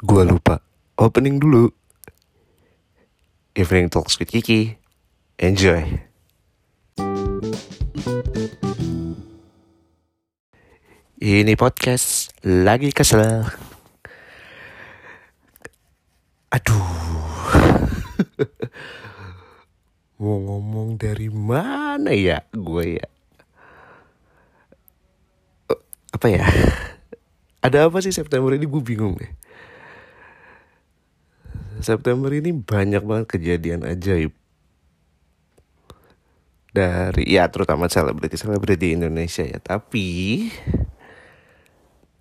[0.00, 0.64] Gua lupa
[0.96, 1.68] opening dulu.
[3.52, 4.80] Evening Talks with Kiki.
[5.36, 5.84] Enjoy.
[11.20, 13.44] Ini podcast lagi kesel.
[16.48, 16.88] Aduh.
[20.20, 23.08] Mau ngomong dari mana ya gue ya?
[25.68, 25.80] Eh,
[26.16, 26.44] Apa ya?
[27.60, 29.28] Ada apa sih September ini gue bingung deh.
[31.82, 34.32] September ini banyak banget kejadian ajaib.
[36.70, 39.58] Dari ya terutama selebriti-selebriti Indonesia ya.
[39.58, 40.46] Tapi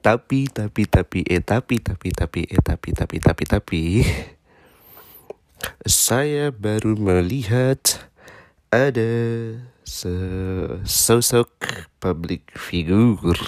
[0.00, 3.82] tapi tapi tapi eh tapi tapi tapi eh tapi tapi tapi tapi
[5.84, 8.08] saya baru melihat
[8.72, 9.12] ada
[9.84, 11.50] sosok
[12.00, 13.44] public figure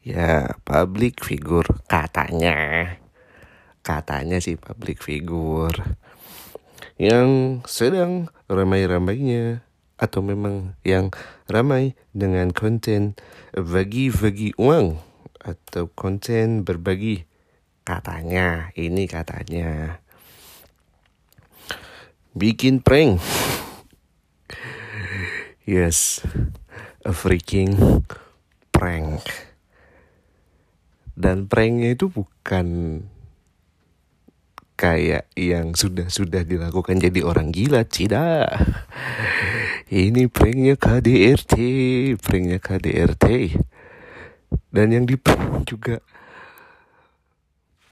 [0.00, 2.96] ya public figure katanya
[3.82, 5.98] katanya sih public figure.
[6.96, 9.66] Yang sedang ramai-ramainya.
[10.02, 11.14] Atau memang yang
[11.46, 13.14] ramai dengan konten
[13.54, 14.98] bagi-bagi uang.
[15.42, 17.26] Atau konten berbagi.
[17.82, 18.70] Katanya.
[18.78, 19.98] Ini katanya.
[22.32, 23.18] Bikin prank.
[25.66, 26.22] Yes.
[27.02, 28.02] A freaking
[28.70, 29.26] prank.
[31.12, 32.66] Dan pranknya itu bukan
[34.82, 38.50] kayak yang sudah-sudah dilakukan jadi orang gila tidak.
[39.86, 41.54] Ini pranknya KDRT
[42.18, 43.54] pranknya KDRT
[44.74, 45.14] dan yang di
[45.62, 46.02] juga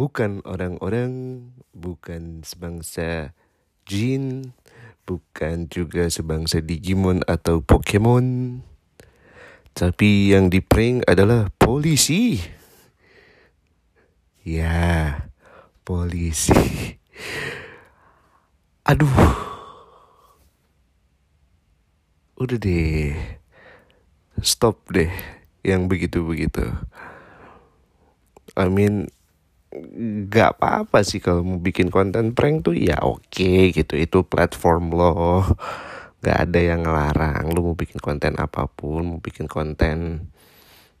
[0.00, 1.44] bukan orang-orang
[1.76, 3.36] bukan sebangsa
[3.84, 4.56] jin
[5.04, 8.60] bukan juga sebangsa Digimon atau Pokemon.
[9.76, 12.40] Tapi yang di prank adalah polisi.
[14.42, 15.28] Ya
[15.88, 16.52] polisi.
[18.92, 19.08] Aduh.
[22.36, 23.16] Udah deh.
[24.44, 25.08] Stop deh
[25.64, 26.68] yang begitu-begitu.
[28.52, 29.08] I mean
[30.28, 33.96] gak apa-apa sih kalau mau bikin konten prank tuh ya oke gitu.
[33.96, 35.40] Itu platform lo.
[36.20, 37.48] Gak ada yang ngelarang.
[37.56, 40.28] Lo mau bikin konten apa pun mau bikin konten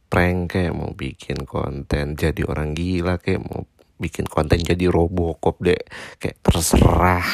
[0.08, 5.78] prank kayak mau bikin konten jadi orang gila kayak mau bikin konten jadi robocop deh.
[6.22, 7.28] Kayak terserah.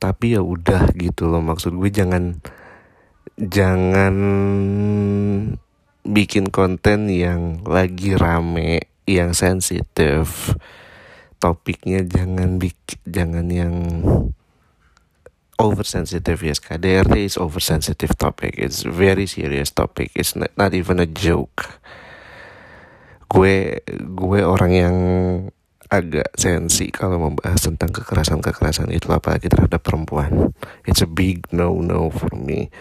[0.00, 1.90] Tapi ya udah gitu loh maksud gue.
[1.90, 2.42] Jangan
[3.38, 4.14] jangan
[6.04, 10.54] bikin konten yang lagi rame yang sensitif.
[11.40, 13.74] Topiknya jangan bikin jangan yang
[15.60, 16.40] oversensitive.
[16.40, 18.56] Yes KDRT is oversensitive topic.
[18.56, 20.12] It's very serious topic.
[20.16, 21.80] It's not, not even a joke
[23.30, 24.96] gue gue orang yang
[25.90, 30.50] agak sensi kalau membahas tentang kekerasan-kekerasan itu apalagi terhadap perempuan.
[30.86, 32.74] It's a big no no for me.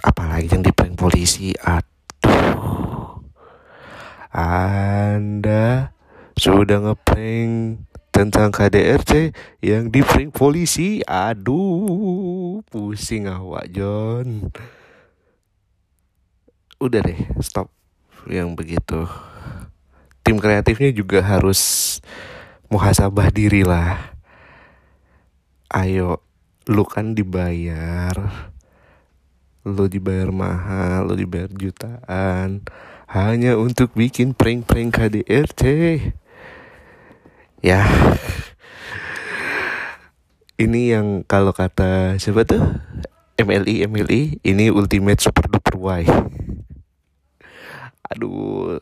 [0.00, 3.20] Apalagi yang di prank polisi aduh.
[4.36, 5.92] Anda
[6.36, 7.52] sudah ngeprank
[8.12, 9.12] tentang KDRT
[9.64, 11.04] yang di prank polisi?
[11.04, 14.52] Aduh pusing awak John.
[16.76, 17.75] Udah deh stop
[18.30, 19.06] yang begitu
[20.26, 21.98] tim kreatifnya juga harus
[22.68, 24.14] muhasabah diri lah
[25.70, 26.22] ayo
[26.66, 28.14] lu kan dibayar
[29.66, 32.62] lo dibayar mahal, lo dibayar jutaan
[33.10, 35.62] hanya untuk bikin prank-prank KDRT.
[37.66, 37.82] Ya.
[40.54, 42.62] Ini yang kalau kata siapa tuh?
[43.36, 46.02] MLI MLI ini ultimate super duper Y.
[48.12, 48.78] Aduh.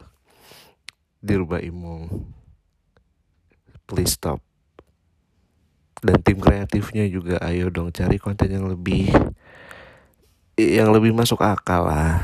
[1.25, 2.29] Dirubah imung.
[3.89, 4.41] Please stop.
[6.05, 9.09] Dan tim kreatifnya juga ayo dong cari konten yang lebih
[10.55, 12.23] yang lebih masuk akal lah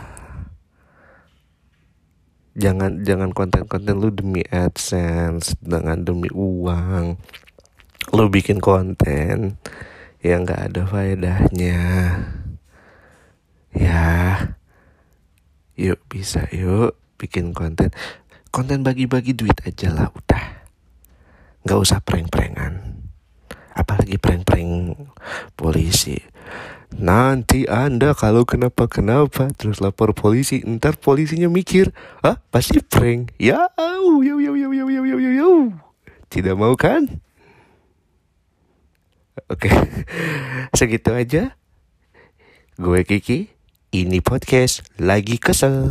[2.54, 7.16] jangan jangan konten-konten lu demi adsense dengan demi uang
[8.12, 9.56] lu bikin konten
[10.20, 11.80] yang gak ada faedahnya
[13.72, 14.06] ya
[15.80, 17.88] yuk bisa yuk bikin konten.
[18.52, 20.44] Konten bagi-bagi duit aja lah udah.
[21.64, 23.00] Nggak usah prank-prankan.
[23.72, 25.00] Apalagi prank-prank
[25.56, 26.20] polisi.
[26.90, 33.32] Nanti anda kalau kenapa-kenapa terus lapor polisi ntar polisinya mikir ah pasti prank.
[33.38, 35.50] Ya au ya, ya, ya, ya
[36.30, 37.10] tidak mau kan?
[39.50, 39.66] Oke
[40.78, 41.58] segitu aja.
[42.78, 43.59] Gue Kiki.
[43.90, 45.90] Ini podcast lagi kesel.